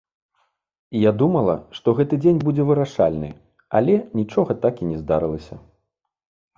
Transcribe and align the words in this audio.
Я 0.99 1.11
думала, 1.23 1.53
што 1.81 1.87
гэты 2.01 2.19
дзень 2.23 2.41
будзе 2.47 2.63
вырашальны, 2.71 3.29
але 3.81 3.93
нічога 4.23 4.51
так 4.69 4.75
і 4.87 4.91
не 4.95 5.07
здарылася. 5.07 5.55